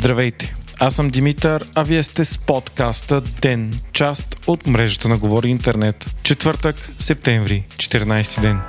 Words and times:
Здравейте! 0.00 0.54
Аз 0.78 0.94
съм 0.94 1.08
Димитър, 1.08 1.64
а 1.74 1.82
вие 1.82 2.02
сте 2.02 2.24
с 2.24 2.38
подкаста 2.38 3.20
Ден, 3.20 3.70
част 3.92 4.36
от 4.46 4.66
мрежата 4.66 5.08
на 5.08 5.18
Говори 5.18 5.48
Интернет. 5.48 6.14
Четвъртък, 6.22 6.90
септември, 6.98 7.64
14 7.68 8.40
ден. 8.40 8.60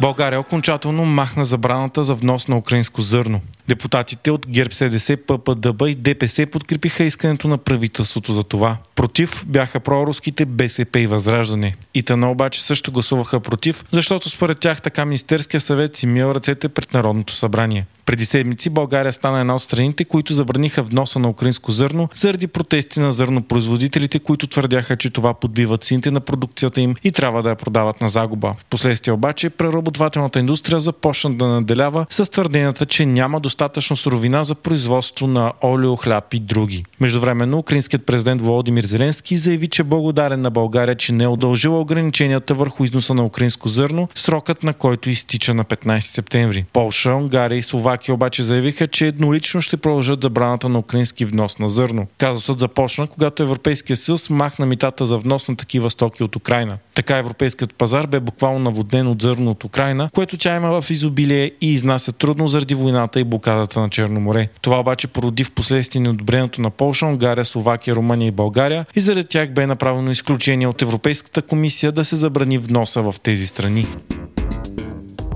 България 0.00 0.40
окончателно 0.40 1.04
махна 1.04 1.44
забраната 1.44 2.04
за 2.04 2.14
внос 2.14 2.48
на 2.48 2.56
украинско 2.58 3.02
зърно. 3.02 3.40
Депутатите 3.68 4.30
от 4.30 4.46
ГЕРБ 4.46 4.74
СДС, 4.74 5.16
ППДБ 5.16 5.82
и 5.88 5.94
ДПС 5.94 6.46
подкрепиха 6.46 7.04
искането 7.04 7.48
на 7.48 7.58
правителството 7.58 8.32
за 8.32 8.42
това. 8.42 8.76
Против 8.94 9.44
бяха 9.46 9.80
проруските 9.80 10.44
БСП 10.44 11.00
и 11.00 11.06
Възраждане. 11.06 11.76
Итана 11.94 12.30
обаче 12.30 12.62
също 12.62 12.92
гласуваха 12.92 13.40
против, 13.40 13.84
защото 13.92 14.30
според 14.30 14.58
тях 14.58 14.82
така 14.82 15.04
Министерския 15.04 15.60
съвет 15.60 15.96
си 15.96 16.06
мил 16.06 16.24
ръцете 16.24 16.68
пред 16.68 16.94
Народното 16.94 17.32
събрание. 17.32 17.86
Преди 18.06 18.26
седмици 18.26 18.70
България 18.70 19.12
стана 19.12 19.40
една 19.40 19.54
от 19.54 19.62
страните, 19.62 20.04
които 20.04 20.34
забраниха 20.34 20.82
вноса 20.82 21.18
на 21.18 21.28
украинско 21.28 21.72
зърно 21.72 22.08
заради 22.14 22.46
протести 22.46 23.00
на 23.00 23.12
зърнопроизводителите, 23.12 24.18
които 24.18 24.46
твърдяха, 24.46 24.96
че 24.96 25.10
това 25.10 25.34
подбива 25.34 25.78
цените 25.78 26.10
на 26.10 26.20
продукцията 26.20 26.80
им 26.80 26.94
и 27.04 27.12
трябва 27.12 27.42
да 27.42 27.48
я 27.48 27.56
продават 27.56 28.00
на 28.00 28.08
загуба. 28.08 28.54
Впоследствие 28.58 29.14
обаче 29.14 29.50
преработвателната 29.50 30.38
индустрия 30.38 30.80
започна 30.80 31.34
да 31.34 31.46
наделява 31.46 32.06
с 32.10 32.30
твърденията, 32.30 32.86
че 32.86 33.06
няма 33.06 33.40
достатъчно 33.40 33.57
суровина 33.96 34.44
за 34.44 34.54
производство 34.54 35.26
на 35.26 35.52
олио, 35.64 35.96
хляб 35.96 36.34
и 36.34 36.40
други. 36.40 36.84
Междувременно 37.00 37.58
украинският 37.58 38.06
президент 38.06 38.40
Володимир 38.40 38.84
Зеленски 38.84 39.36
заяви, 39.36 39.68
че 39.68 39.82
благодарен 39.82 40.40
на 40.40 40.50
България, 40.50 40.94
че 40.94 41.12
не 41.12 41.24
е 41.24 41.28
удължила 41.28 41.80
ограниченията 41.80 42.54
върху 42.54 42.84
износа 42.84 43.14
на 43.14 43.24
украинско 43.24 43.68
зърно, 43.68 44.08
срокът 44.14 44.62
на 44.62 44.74
който 44.74 45.10
изтича 45.10 45.54
на 45.54 45.64
15 45.64 46.00
септември. 46.00 46.64
Полша, 46.72 47.14
Унгария 47.14 47.58
и 47.58 47.62
Словакия 47.62 48.14
обаче 48.14 48.42
заявиха, 48.42 48.88
че 48.88 49.06
еднолично 49.06 49.60
ще 49.60 49.76
продължат 49.76 50.22
забраната 50.22 50.68
на 50.68 50.78
украински 50.78 51.24
внос 51.24 51.58
на 51.58 51.68
зърно. 51.68 52.06
Казусът 52.18 52.60
започна, 52.60 53.06
когато 53.06 53.42
Европейския 53.42 53.96
съюз 53.96 54.30
махна 54.30 54.66
митата 54.66 55.06
за 55.06 55.18
внос 55.18 55.48
на 55.48 55.56
такива 55.56 55.90
стоки 55.90 56.22
от 56.22 56.36
Украина. 56.36 56.78
Така 56.94 57.16
европейският 57.16 57.74
пазар 57.74 58.06
бе 58.06 58.20
буквално 58.20 58.58
наводнен 58.58 59.08
от 59.08 59.22
зърно 59.22 59.50
от 59.50 59.64
Украина, 59.64 60.10
което 60.14 60.36
тя 60.36 60.56
има 60.56 60.80
в 60.80 60.90
изобилие 60.90 61.52
и 61.60 61.72
изнася 61.72 62.12
трудно 62.12 62.48
заради 62.48 62.74
войната 62.74 63.20
и 63.20 63.24
блокадата 63.24 63.47
на 63.54 63.88
Черно 63.88 64.20
море. 64.20 64.48
Това 64.60 64.80
обаче 64.80 65.06
породи 65.06 65.44
в 65.44 65.52
последствие 65.54 66.02
неодобрението 66.02 66.62
на 66.62 66.70
Полша, 66.70 67.06
Унгария, 67.06 67.44
Словакия, 67.44 67.94
Румъния 67.94 68.26
и 68.26 68.30
България 68.30 68.86
и 68.96 69.00
заради 69.00 69.28
тях 69.28 69.50
бе 69.50 69.66
направено 69.66 70.10
изключение 70.10 70.66
от 70.66 70.82
Европейската 70.82 71.42
комисия 71.42 71.92
да 71.92 72.04
се 72.04 72.16
забрани 72.16 72.58
вноса 72.58 73.02
в 73.02 73.14
тези 73.22 73.46
страни. 73.46 73.86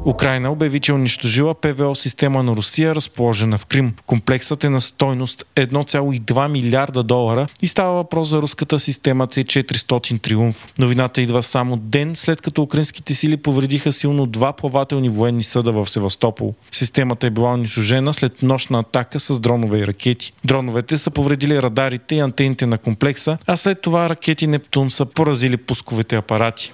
Украина 0.05 0.50
обяви, 0.50 0.81
че 0.81 0.92
е 0.92 0.95
унищожила 0.95 1.55
ПВО 1.55 1.95
система 1.95 2.42
на 2.42 2.53
Русия, 2.53 2.95
разположена 2.95 3.58
в 3.58 3.67
Крим. 3.67 3.95
Комплексът 4.06 4.64
е 4.64 4.70
на 4.70 4.81
стойност 4.81 5.44
1,2 5.56 6.48
милиарда 6.48 7.03
долара 7.03 7.47
и 7.62 7.67
става 7.67 7.92
въпрос 7.94 8.28
за 8.28 8.42
руската 8.42 8.78
система 8.78 9.27
C400 9.27 10.22
Триумф. 10.22 10.72
Новината 10.78 11.22
идва 11.22 11.42
само 11.42 11.77
ден 11.77 12.17
след 12.17 12.41
като 12.41 12.62
украинските 12.62 13.14
сили 13.14 13.36
повредиха 13.36 13.92
силно 13.92 14.27
два 14.27 14.53
плавателни 14.53 15.09
военни 15.09 15.42
съда 15.42 15.72
в 15.72 15.91
Севастопол. 15.91 16.55
Системата 16.70 17.27
е 17.27 17.31
била 17.31 17.53
унищожена 17.53 18.14
след 18.14 18.42
нощна 18.42 18.78
атака 18.78 19.20
с 19.20 19.41
дронове 19.41 19.78
и 19.78 19.87
ракети. 19.87 20.33
Дроновете 20.44 20.97
са 20.97 21.11
повредили 21.11 21.62
радарите 21.62 22.14
и 22.14 22.20
антените 22.20 22.66
на 22.66 22.78
комплекса, 22.78 23.39
а 23.47 23.56
след 23.56 23.81
това 23.81 24.09
ракети 24.09 24.47
Нептун 24.47 24.91
са 24.91 25.06
поразили 25.06 25.56
пусковите 25.56 26.16
апарати. 26.16 26.72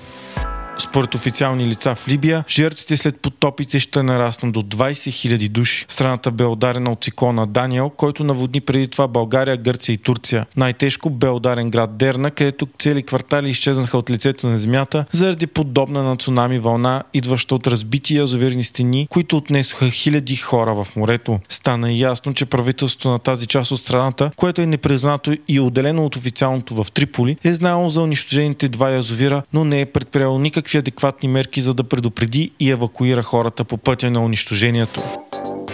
Според 0.80 1.14
официални 1.14 1.66
лица 1.66 1.94
в 1.94 2.08
Либия, 2.08 2.44
жертвите 2.48 2.96
след 2.96 3.20
потопите 3.20 3.80
ще 3.80 4.02
нараснат 4.02 4.52
до 4.52 4.62
20 4.62 4.92
000 4.92 5.48
души. 5.48 5.84
Страната 5.88 6.30
бе 6.30 6.44
ударена 6.44 6.92
от 6.92 7.04
циклона 7.04 7.46
Даниел, 7.46 7.90
който 7.90 8.24
наводни 8.24 8.60
преди 8.60 8.88
това 8.88 9.08
България, 9.08 9.56
Гърция 9.56 9.92
и 9.92 9.96
Турция. 9.96 10.46
Най-тежко 10.56 11.10
бе 11.10 11.28
ударен 11.28 11.70
град 11.70 11.96
Дерна, 11.96 12.30
където 12.30 12.68
цели 12.78 13.02
квартали 13.02 13.50
изчезнаха 13.50 13.98
от 13.98 14.10
лицето 14.10 14.46
на 14.46 14.58
земята 14.58 15.04
заради 15.12 15.46
подобна 15.46 16.02
на 16.02 16.16
цунами 16.16 16.58
вълна, 16.58 17.02
идваща 17.14 17.54
от 17.54 17.66
разбити 17.66 18.16
язовирни 18.16 18.64
стени, 18.64 19.06
които 19.10 19.36
отнесоха 19.36 19.90
хиляди 19.90 20.36
хора 20.36 20.74
в 20.74 20.96
морето. 20.96 21.40
Стана 21.48 21.92
ясно, 21.92 22.34
че 22.34 22.46
правителството 22.46 23.10
на 23.10 23.18
тази 23.18 23.46
част 23.46 23.70
от 23.70 23.80
страната, 23.80 24.30
което 24.36 24.60
е 24.60 24.66
непризнато 24.66 25.36
и 25.48 25.60
отделено 25.60 26.04
от 26.04 26.16
официалното 26.16 26.74
в 26.74 26.92
Триполи, 26.92 27.36
е 27.44 27.54
знаело 27.54 27.90
за 27.90 28.02
унищожените 28.02 28.68
два 28.68 28.90
язовира, 28.90 29.42
но 29.52 29.64
не 29.64 29.80
е 29.80 29.86
предприело 29.86 30.38
никакви 30.38 30.67
адекватни 30.76 31.28
мерки, 31.28 31.60
за 31.60 31.74
да 31.74 31.84
предупреди 31.84 32.50
и 32.60 32.70
евакуира 32.70 33.22
хората 33.22 33.64
по 33.64 33.76
пътя 33.76 34.10
на 34.10 34.24
унищожението. 34.24 35.02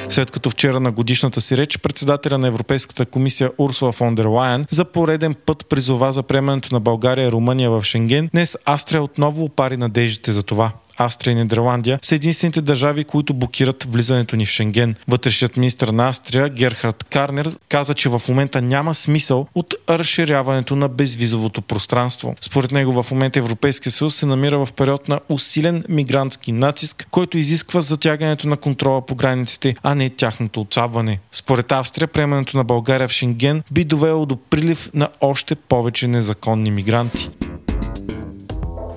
След 0.09 0.31
като 0.31 0.51
вчера 0.51 0.81
на 0.81 0.93
годишната 0.93 1.41
си 1.41 1.57
реч 1.57 1.79
председателя 1.79 2.39
на 2.39 2.49
Европейската 2.49 3.07
комисия 3.07 3.51
Урсула 3.59 3.93
фон 3.93 4.15
дер 4.15 4.25
Лайен 4.25 4.65
за 4.71 4.85
пореден 4.85 5.35
път 5.47 5.67
призова 5.69 6.13
за 6.13 6.23
приемането 6.23 6.69
на 6.73 6.81
България 6.81 7.29
и 7.29 7.33
Румъния 7.33 7.71
в 7.71 7.83
Шенген, 7.85 8.29
днес 8.33 8.57
Австрия 8.65 9.03
отново 9.03 9.45
опари 9.45 9.77
надеждите 9.77 10.33
за 10.33 10.43
това. 10.43 10.73
Австрия 10.97 11.33
и 11.33 11.35
Нидерландия 11.35 11.99
са 12.03 12.15
единствените 12.15 12.61
държави, 12.61 13.05
които 13.05 13.35
блокират 13.35 13.85
влизането 13.85 14.37
ни 14.37 14.47
в 14.47 14.51
Шенген. 14.51 14.95
Вътрешният 15.09 15.57
министр 15.57 15.93
на 15.93 16.09
Австрия 16.09 16.49
Герхард 16.49 17.05
Карнер 17.05 17.57
каза, 17.69 17.95
че 17.95 18.09
в 18.09 18.23
момента 18.29 18.63
няма 18.63 18.95
смисъл 18.95 19.47
от 19.55 19.75
разширяването 19.91 20.77
на 20.77 20.89
безвизовото 20.89 21.63
пространство. 21.63 22.35
Според 22.41 22.73
него 22.73 23.03
в 23.03 23.11
момента 23.11 23.39
Европейския 23.39 23.93
съюз 23.93 24.15
се 24.15 24.27
намира 24.27 24.67
в 24.67 24.73
период 24.73 25.09
на 25.09 25.21
усилен 25.29 25.85
мигрантски 25.89 26.53
натиск, 26.53 27.07
който 27.11 27.39
изисква 27.39 27.81
затягането 27.81 28.49
на 28.49 28.57
контрола 28.57 29.07
по 29.07 29.15
границите, 29.15 29.75
а 29.83 29.95
не 29.95 30.11
тяхното 30.11 30.61
отцапване. 30.61 31.21
Според 31.33 31.73
Австрия, 31.73 32.09
приемането 32.09 32.57
на 32.57 32.65
България 32.65 33.09
в 33.09 33.13
Шенген 33.13 33.63
би 33.71 33.85
довело 33.85 34.27
до 34.27 34.37
прилив 34.37 34.91
на 34.95 35.09
още 35.21 35.55
повече 35.55 36.09
незаконни 36.09 36.71
мигранти. 36.71 37.31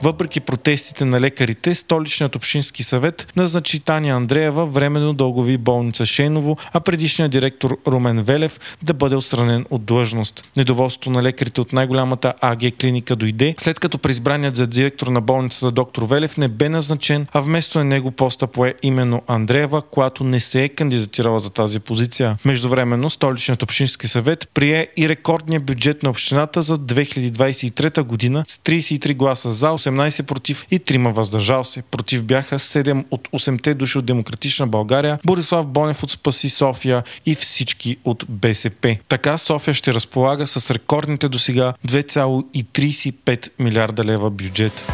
Въпреки 0.03 0.39
протестите 0.39 1.05
на 1.05 1.21
лекарите, 1.21 1.75
столичният 1.75 2.35
общински 2.35 2.83
съвет 2.83 3.27
назначи 3.35 3.79
Таня 3.79 4.15
Андреева 4.15 4.65
временно 4.65 5.13
дългови 5.13 5.57
болница 5.57 6.05
Шейново, 6.05 6.57
а 6.73 6.79
предишният 6.79 7.31
директор 7.31 7.77
Румен 7.87 8.23
Велев 8.23 8.59
да 8.83 8.93
бъде 8.93 9.15
отстранен 9.15 9.65
от 9.69 9.85
длъжност. 9.85 10.43
Недоволството 10.57 11.09
на 11.09 11.23
лекарите 11.23 11.61
от 11.61 11.73
най-голямата 11.73 12.33
АГ 12.41 12.59
клиника 12.79 13.15
дойде, 13.15 13.55
след 13.57 13.79
като 13.79 13.97
преизбраният 13.97 14.55
за 14.55 14.67
директор 14.67 15.07
на 15.07 15.21
болницата 15.21 15.71
доктор 15.71 16.03
Велев 16.03 16.37
не 16.37 16.47
бе 16.47 16.69
назначен, 16.69 17.27
а 17.33 17.39
вместо 17.39 17.83
него 17.83 18.11
поста 18.11 18.47
пое 18.47 18.73
именно 18.83 19.21
Андреева, 19.27 19.81
която 19.81 20.23
не 20.23 20.39
се 20.39 20.63
е 20.63 20.69
кандидатирала 20.69 21.39
за 21.39 21.49
тази 21.49 21.79
позиция. 21.79 22.37
Междувременно 22.45 23.09
столичният 23.09 23.63
общински 23.63 24.07
съвет 24.07 24.49
прие 24.53 24.87
и 24.97 25.09
рекордния 25.09 25.59
бюджет 25.59 26.03
на 26.03 26.09
общината 26.09 26.61
за 26.61 26.77
2023 26.77 28.01
година 28.01 28.43
с 28.47 28.57
33 28.57 29.15
гласа 29.15 29.51
за, 29.51 29.71
18 29.91 30.23
против 30.23 30.65
и 30.71 30.79
3 30.79 31.13
въздържал 31.13 31.63
се. 31.63 31.81
Против 31.81 32.23
бяха 32.23 32.59
7 32.59 33.05
от 33.11 33.27
8-те 33.27 33.73
души 33.73 33.97
от 33.97 34.05
Демократична 34.05 34.67
България, 34.67 35.19
Борислав 35.25 35.67
Бонев 35.67 36.03
от 36.03 36.11
Спаси 36.11 36.49
София 36.49 37.03
и 37.25 37.35
всички 37.35 37.97
от 38.05 38.25
БСП. 38.29 38.97
Така 39.07 39.37
София 39.37 39.73
ще 39.73 39.93
разполага 39.93 40.47
с 40.47 40.71
рекордните 40.71 41.29
до 41.29 41.39
сега 41.39 41.73
2,35 41.87 43.49
милиарда 43.59 44.03
лева 44.03 44.29
бюджет. 44.29 44.85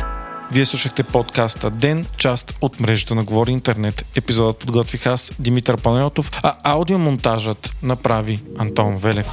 Вие 0.52 0.66
слушахте 0.66 1.04
подкаста 1.04 1.70
Ден, 1.70 2.06
част 2.18 2.58
от 2.62 2.80
мрежата 2.80 3.16
на 3.16 3.24
Говори 3.24 3.52
Интернет. 3.52 4.06
Епизодът 4.16 4.58
подготвих 4.58 5.08
аз, 5.08 5.31
Димитър 5.40 5.81
Панайотов, 5.81 6.31
а 6.44 6.54
аудиомонтажът 6.64 7.72
направи 7.84 8.40
Антон 8.58 8.98
Велев. 8.98 9.28